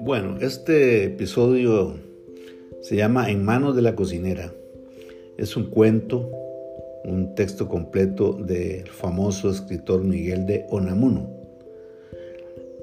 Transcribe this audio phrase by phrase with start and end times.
[0.00, 1.96] Bueno, este episodio
[2.80, 4.54] se llama En manos de la cocinera.
[5.36, 6.30] Es un cuento,
[7.04, 11.30] un texto completo del famoso escritor Miguel de Onamuno.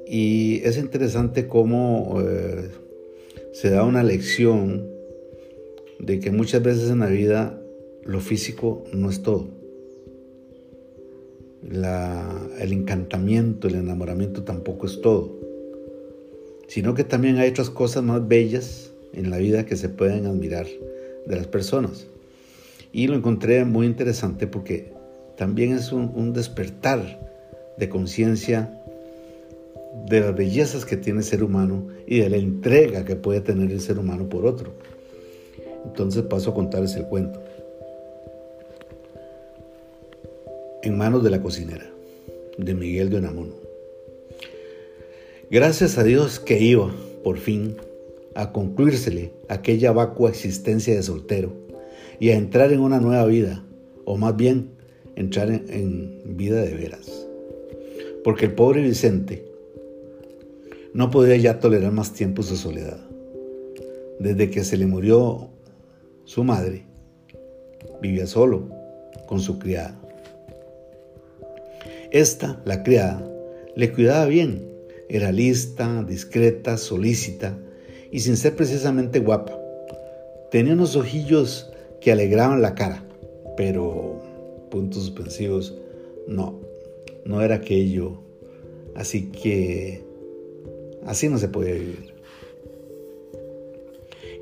[0.08, 2.70] Y es interesante cómo eh,
[3.54, 4.88] se da una lección
[6.00, 7.60] de que muchas veces en la vida
[8.04, 9.65] lo físico no es todo.
[11.70, 15.36] El encantamiento, el enamoramiento tampoco es todo,
[16.68, 20.68] sino que también hay otras cosas más bellas en la vida que se pueden admirar
[21.26, 22.08] de las personas.
[22.92, 24.94] Y lo encontré muy interesante porque
[25.38, 27.20] también es un despertar
[27.78, 28.82] de conciencia
[30.08, 33.72] de las bellezas que tiene el ser humano y de la entrega que puede tener
[33.72, 34.74] el ser humano por otro.
[35.86, 37.42] Entonces paso a contarles el cuento.
[40.86, 41.92] En manos de la cocinera,
[42.60, 43.54] de Miguel de Unamuno.
[45.50, 47.76] Gracias a Dios que iba, por fin,
[48.36, 51.54] a concluírsele aquella vacua existencia de soltero
[52.20, 53.66] y a entrar en una nueva vida,
[54.06, 54.70] o más bien
[55.16, 57.28] entrar en, en vida de veras.
[58.24, 59.44] Porque el pobre Vicente
[60.94, 63.00] no podía ya tolerar más tiempo su soledad.
[64.20, 65.50] Desde que se le murió
[66.26, 66.86] su madre,
[68.04, 68.70] vivía solo
[69.26, 70.00] con su criada.
[72.16, 73.30] Esta, la criada,
[73.76, 74.72] le cuidaba bien,
[75.10, 77.60] era lista, discreta, solícita
[78.10, 79.60] y sin ser precisamente guapa.
[80.50, 83.04] Tenía unos ojillos que alegraban la cara,
[83.58, 84.22] pero,
[84.72, 85.78] puntos suspensivos,
[86.26, 86.62] no,
[87.26, 88.22] no era aquello.
[88.96, 90.02] Así que
[91.06, 92.14] así no se podía vivir.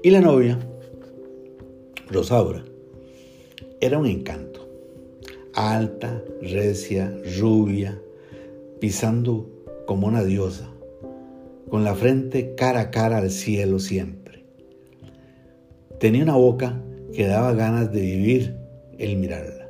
[0.04, 0.60] Y la novia,
[2.12, 2.64] Rosaura,
[3.82, 4.63] era un encanto.
[5.56, 8.02] Alta, recia, rubia,
[8.80, 9.48] pisando
[9.86, 10.68] como una diosa,
[11.70, 14.46] con la frente cara a cara al cielo siempre.
[16.00, 16.82] Tenía una boca
[17.14, 18.58] que daba ganas de vivir
[18.98, 19.70] el mirarla.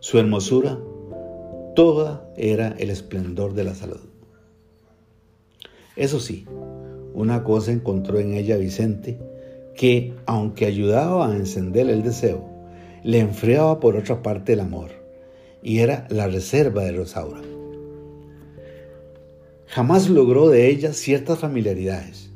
[0.00, 0.78] Su hermosura
[1.74, 4.00] toda era el esplendor de la salud.
[5.96, 6.46] Eso sí,
[7.12, 9.18] una cosa encontró en ella Vicente
[9.74, 12.57] que, aunque ayudaba a encender el deseo,
[13.02, 14.90] le enfriaba por otra parte el amor,
[15.62, 17.40] y era la reserva de Rosaura.
[19.66, 22.30] Jamás logró de ella ciertas familiaridades,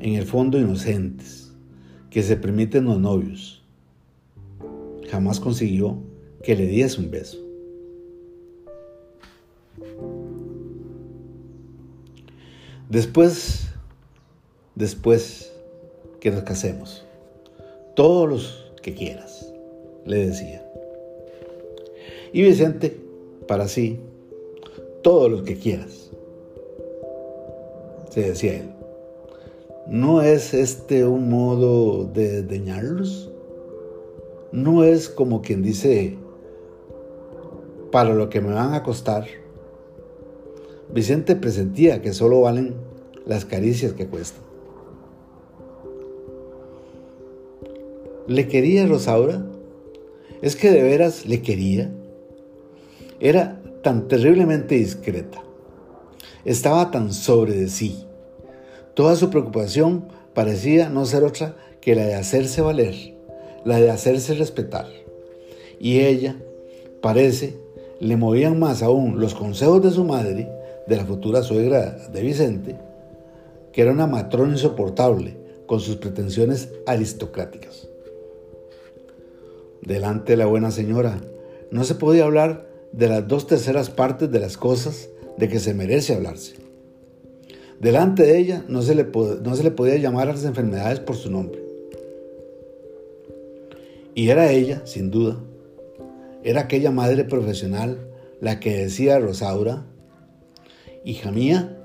[0.00, 1.52] en el fondo inocentes,
[2.10, 3.64] que se permiten los novios.
[5.10, 5.98] Jamás consiguió
[6.42, 7.38] que le diese un beso.
[12.88, 13.68] Después,
[14.74, 15.52] después
[16.20, 17.04] que nos casemos,
[17.96, 19.53] todos los que quieras,
[20.04, 20.64] le decía.
[22.32, 22.96] Y Vicente,
[23.46, 24.00] para sí,
[25.02, 26.10] todos los que quieras,
[28.10, 28.70] se decía él.
[29.86, 33.30] ¿No es este un modo de desdeñarlos?
[34.50, 36.16] ¿No es como quien dice,
[37.90, 39.26] para lo que me van a costar?
[40.92, 42.74] Vicente presentía que solo valen
[43.26, 44.42] las caricias que cuestan.
[48.26, 49.44] ¿Le quería Rosaura?
[50.44, 51.90] ¿Es que de veras le quería?
[53.18, 55.42] Era tan terriblemente discreta.
[56.44, 58.04] Estaba tan sobre de sí.
[58.92, 62.94] Toda su preocupación parecía no ser otra que la de hacerse valer,
[63.64, 64.86] la de hacerse respetar.
[65.80, 66.36] Y ella,
[67.00, 67.56] parece,
[67.98, 70.52] le movían más aún los consejos de su madre,
[70.86, 72.76] de la futura suegra de Vicente,
[73.72, 77.88] que era una matrona insoportable con sus pretensiones aristocráticas.
[79.86, 81.20] Delante de la buena señora
[81.70, 85.74] no se podía hablar de las dos terceras partes de las cosas de que se
[85.74, 86.54] merece hablarse.
[87.80, 91.16] Delante de ella no se le, no se le podía llamar a las enfermedades por
[91.16, 91.62] su nombre.
[94.14, 95.36] Y era ella, sin duda,
[96.44, 97.98] era aquella madre profesional
[98.40, 99.84] la que decía a Rosaura,
[101.04, 101.76] hija mía,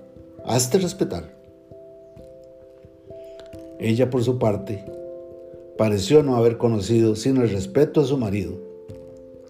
[0.46, 1.38] hazte respetar.
[3.80, 4.86] Ella, por su parte,
[5.80, 8.52] pareció no haber conocido sino el respeto a su marido,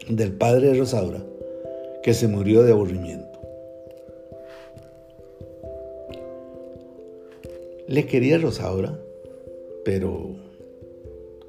[0.07, 1.25] del padre de Rosaura,
[2.03, 3.39] que se murió de aburrimiento.
[7.87, 8.99] Le quería Rosaura,
[9.83, 10.35] pero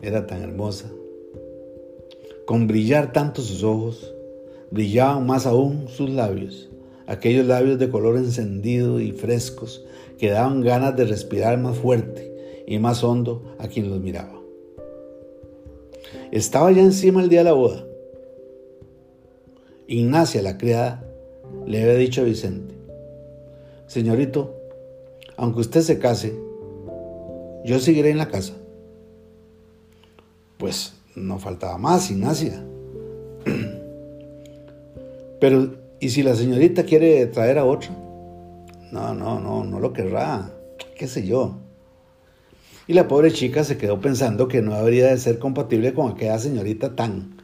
[0.00, 0.90] era tan hermosa.
[2.46, 4.14] Con brillar tanto sus ojos,
[4.70, 6.70] brillaban más aún sus labios,
[7.06, 9.84] aquellos labios de color encendido y frescos
[10.16, 14.39] que daban ganas de respirar más fuerte y más hondo a quien los miraba.
[16.32, 17.84] Estaba ya encima el día de la boda.
[19.88, 21.04] Ignacia, la criada,
[21.66, 22.74] le había dicho a Vicente,
[23.88, 24.54] señorito,
[25.36, 26.38] aunque usted se case,
[27.64, 28.54] yo seguiré en la casa.
[30.58, 32.64] Pues no faltaba más, Ignacia.
[35.40, 37.90] Pero, ¿y si la señorita quiere traer a otro?
[38.92, 40.52] No, no, no, no lo querrá.
[40.96, 41.56] ¿Qué sé yo?
[42.90, 46.40] Y la pobre chica se quedó pensando que no habría de ser compatible con aquella
[46.40, 47.36] señorita tan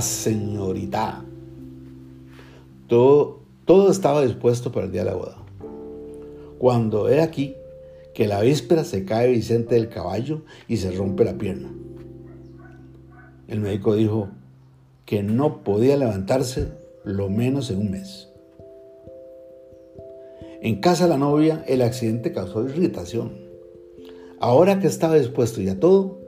[0.00, 1.22] señorita.
[2.86, 5.36] Todo, todo estaba dispuesto para el día de la boda.
[6.58, 7.56] Cuando he aquí
[8.14, 11.70] que la víspera se cae Vicente del caballo y se rompe la pierna.
[13.48, 14.30] El médico dijo
[15.04, 16.72] que no podía levantarse
[17.04, 18.30] lo menos en un mes.
[20.62, 23.39] En casa de la novia el accidente causó irritación.
[24.40, 26.18] Ahora que estaba dispuesto ya todo,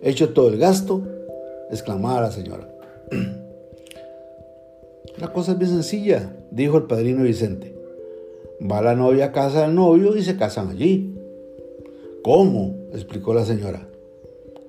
[0.00, 1.02] hecho todo el gasto,
[1.70, 2.68] exclamaba la señora.
[5.18, 7.74] La cosa es bien sencilla, dijo el padrino Vicente.
[8.60, 11.14] Va la novia a casa del novio y se casan allí.
[12.22, 12.76] ¿Cómo?
[12.92, 13.88] explicó la señora.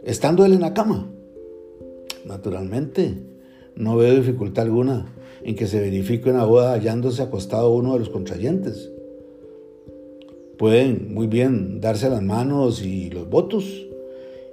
[0.05, 1.11] Estando él en la cama.
[2.23, 3.23] Naturalmente,
[3.75, 5.13] no veo dificultad alguna
[5.44, 8.89] en que se verifique una boda hallándose acostado uno de los contrayentes.
[10.57, 13.65] Pueden muy bien darse las manos y los votos,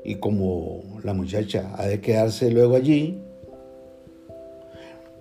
[0.05, 3.23] y como la muchacha ha de quedarse luego allí,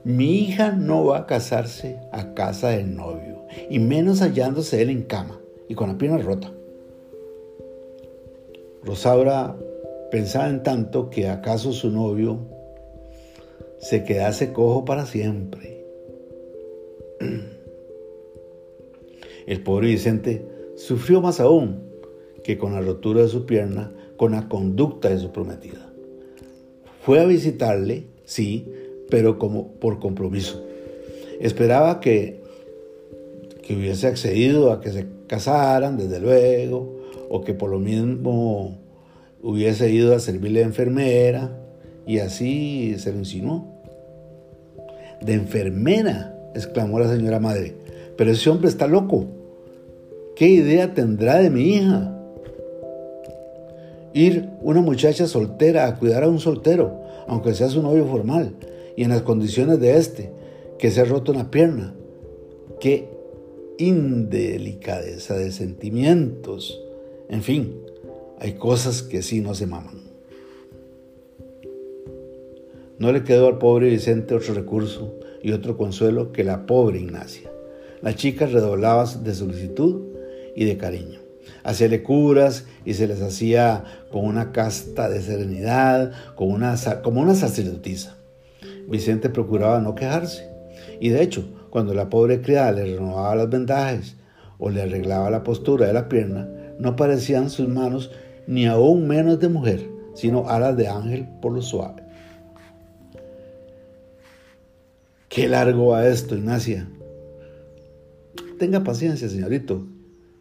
[0.03, 5.03] mi hija no va a casarse a casa del novio, y menos hallándose él en
[5.03, 5.39] cama
[5.69, 6.51] y con la pierna rota.
[8.83, 9.55] Rosaura
[10.11, 12.39] pensaba en tanto que acaso su novio
[13.79, 15.85] se quedase cojo para siempre.
[19.47, 21.81] El pobre Vicente sufrió más aún
[22.43, 25.89] que con la rotura de su pierna, con la conducta de su prometida.
[27.01, 28.67] Fue a visitarle, sí,
[29.09, 30.63] pero como por compromiso.
[31.39, 32.41] Esperaba que,
[33.61, 38.77] que hubiese accedido a que se casaran, desde luego, o que por lo mismo
[39.41, 41.59] hubiese ido a servirle de enfermera
[42.05, 43.67] y así se lo insinuó.
[45.21, 47.73] De enfermera, exclamó la señora madre,
[48.17, 49.27] pero ese hombre está loco.
[50.35, 52.17] ¿Qué idea tendrá de mi hija?
[54.13, 58.55] Ir una muchacha soltera a cuidar a un soltero, aunque sea su novio formal,
[58.95, 60.31] y en las condiciones de este,
[60.77, 61.93] que se ha roto una pierna.
[62.79, 63.09] Qué
[63.77, 66.83] indelicadeza de sentimientos
[67.33, 67.73] en fin,
[68.39, 70.03] hay cosas que sí no se maman.
[72.99, 77.51] No le quedó al pobre Vicente otro recurso y otro consuelo que la pobre Ignacia.
[78.03, 80.12] La chica redoblaba de solicitud
[80.55, 81.19] y de cariño.
[81.63, 87.35] Hacíale curas y se les hacía con una casta de serenidad, con una, como una
[87.35, 88.17] sacerdotisa.
[88.87, 90.49] Vicente procuraba no quejarse.
[90.99, 94.15] Y de hecho, cuando la pobre criada le renovaba las vendajes
[94.57, 96.47] o le arreglaba la postura de la pierna,
[96.79, 98.11] no parecían sus manos
[98.45, 102.03] ni aún menos de mujer, sino alas de ángel por lo suave.
[105.29, 106.87] Qué largo va esto, Ignacia.
[108.59, 109.87] Tenga paciencia, señorito,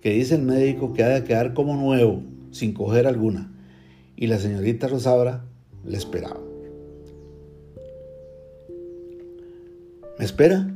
[0.03, 3.53] que dice el médico que ha de quedar como nuevo, sin coger alguna.
[4.17, 5.45] Y la señorita Rosaura
[5.85, 6.41] le esperaba.
[10.19, 10.69] ¿Me espera?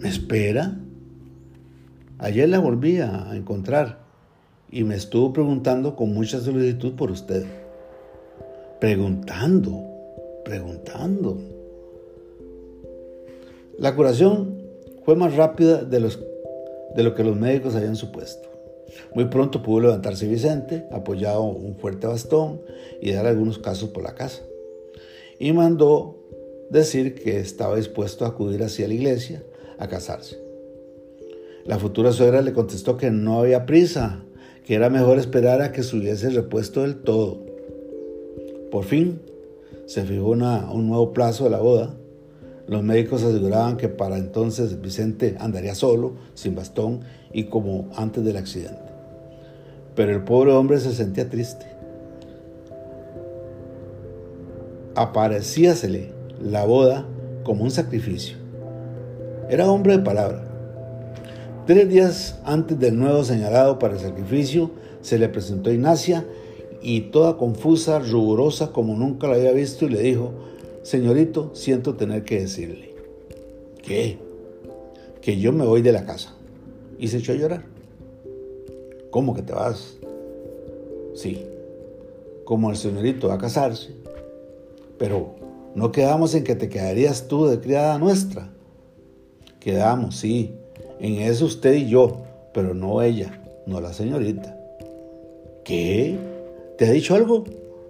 [0.00, 0.80] ¿Me espera?
[2.18, 4.00] Ayer la volví a encontrar
[4.70, 7.44] y me estuvo preguntando con mucha solicitud por usted.
[8.80, 9.84] Preguntando,
[10.44, 11.38] preguntando.
[13.78, 14.62] La curación
[15.04, 16.18] fue más rápida de, los,
[16.94, 18.48] de lo que los médicos habían supuesto.
[19.14, 22.62] Muy pronto pudo levantarse Vicente, apoyado un fuerte bastón
[23.00, 24.42] y dar algunos casos por la casa.
[25.38, 26.18] Y mandó
[26.70, 29.42] decir que estaba dispuesto a acudir hacia la iglesia
[29.78, 30.38] a casarse.
[31.64, 34.24] La futura suegra le contestó que no había prisa,
[34.64, 37.44] que era mejor esperar a que se hubiese repuesto del todo.
[38.70, 39.20] Por fin,
[39.86, 41.94] se fijó un nuevo plazo de la boda.
[42.68, 47.00] Los médicos aseguraban que para entonces Vicente andaría solo, sin bastón
[47.32, 48.92] y como antes del accidente.
[49.94, 51.66] Pero el pobre hombre se sentía triste.
[54.94, 57.06] Aparecíasele la boda
[57.42, 58.36] como un sacrificio.
[59.48, 60.48] Era hombre de palabra
[61.68, 64.70] Tres días antes del nuevo señalado para el sacrificio,
[65.02, 66.24] se le presentó Ignacia
[66.80, 70.32] y toda confusa, rigurosa como nunca la había visto, y le dijo,
[70.88, 72.94] Señorito, siento tener que decirle.
[73.82, 74.16] ¿Qué?
[75.20, 76.34] Que yo me voy de la casa.
[76.98, 77.62] Y se echó a llorar.
[79.10, 79.98] ¿Cómo que te vas?
[81.14, 81.44] Sí,
[82.46, 83.90] como el señorito va a casarse.
[84.96, 85.34] Pero
[85.74, 88.48] no quedamos en que te quedarías tú de criada nuestra.
[89.60, 90.54] Quedamos, sí.
[91.00, 92.22] En eso usted y yo,
[92.54, 94.58] pero no ella, no la señorita.
[95.66, 96.16] ¿Qué?
[96.78, 97.44] ¿Te ha dicho algo?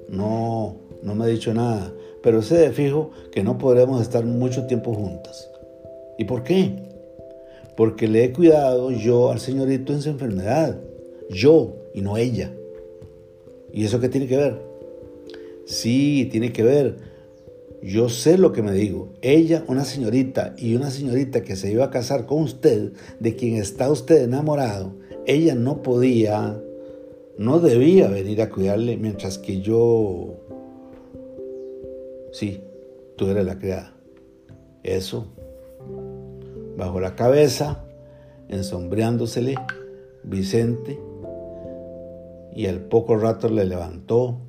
[0.08, 0.74] No,
[1.04, 4.94] no me ha dicho nada, pero sé de fijo que no podremos estar mucho tiempo
[4.94, 5.50] juntas.
[6.18, 6.74] ¿Y por qué?
[7.76, 10.78] Porque le he cuidado yo al señorito en su enfermedad.
[11.30, 12.52] Yo y no ella.
[13.72, 14.60] ¿Y eso qué tiene que ver?
[15.64, 16.96] Sí, tiene que ver.
[17.82, 19.10] Yo sé lo que me digo.
[19.22, 23.56] Ella, una señorita y una señorita que se iba a casar con usted, de quien
[23.56, 24.94] está usted enamorado,
[25.26, 26.60] ella no podía,
[27.36, 30.34] no debía venir a cuidarle mientras que yo...
[32.32, 32.62] Sí,
[33.16, 33.94] tú eres la criada.
[34.82, 35.26] Eso.
[36.76, 37.84] Bajo la cabeza,
[38.48, 39.56] ensombreándosele,
[40.22, 41.00] Vicente,
[42.54, 44.40] y al poco rato le levantó,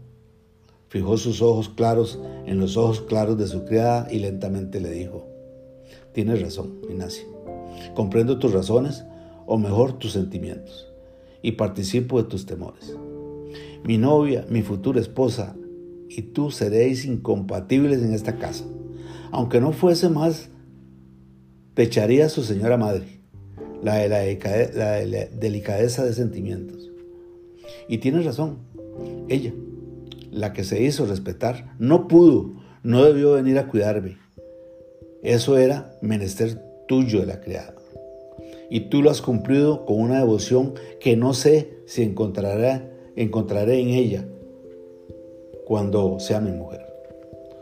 [0.89, 5.27] Fijó sus ojos claros en los ojos claros de su criada y lentamente le dijo,
[6.13, 7.25] Tienes razón, Ignacio.
[7.93, 9.05] Comprendo tus razones,
[9.45, 10.91] o mejor tus sentimientos,
[11.43, 12.97] y participo de tus temores.
[13.83, 15.55] Mi novia, mi futura esposa
[16.09, 18.65] y tú seréis incompatibles en esta casa.
[19.31, 20.49] Aunque no fuese más,
[21.75, 23.21] te echaría su señora madre,
[23.83, 26.89] la de la, la delicadeza de sentimientos.
[27.87, 28.57] Y tienes razón,
[29.29, 29.53] ella,
[30.31, 34.17] la que se hizo respetar, no pudo, no debió venir a cuidarme.
[35.21, 37.75] Eso era menester tuyo de la criada.
[38.71, 42.81] Y tú lo has cumplido con una devoción que no sé si encontraré,
[43.15, 44.25] encontraré en ella
[45.69, 46.83] cuando sea mi mujer.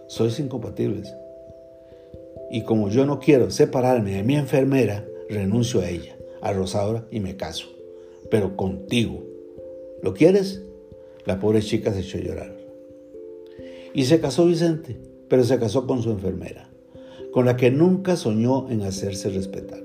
[0.08, 1.14] Sois incompatibles.
[2.50, 7.20] Y como yo no quiero separarme de mi enfermera, renuncio a ella, a Rosaura, y
[7.20, 7.68] me caso.
[8.32, 9.26] Pero contigo.
[10.02, 10.64] ¿Lo quieres?
[11.26, 12.56] La pobre chica se echó a llorar.
[13.94, 14.98] Y se casó Vicente,
[15.28, 16.70] pero se casó con su enfermera,
[17.34, 19.84] con la que nunca soñó en hacerse respetar.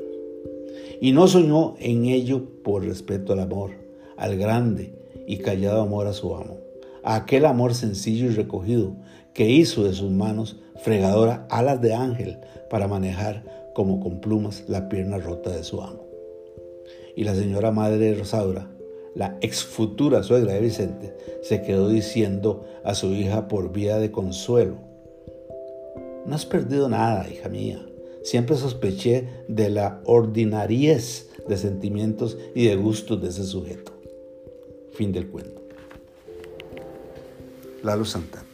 [1.01, 3.73] Y no soñó en ello por respeto al amor,
[4.17, 4.95] al grande
[5.27, 6.61] y callado amor a su amo,
[7.05, 8.97] a aquel amor sencillo y recogido
[9.35, 12.39] que hizo de sus manos fregadora alas de ángel
[12.71, 16.05] para manejar como con plumas la pierna rota de su amo.
[17.17, 18.73] Y la señora madre de Rosaura
[19.15, 24.11] la ex futura suegra de Vicente, se quedó diciendo a su hija por vía de
[24.11, 24.77] consuelo,
[26.27, 27.85] no has perdido nada, hija mía.
[28.23, 33.93] Siempre sospeché de la ordinariez de sentimientos y de gustos de ese sujeto.
[34.93, 35.62] Fin del cuento.
[37.87, 38.45] Lalu Santan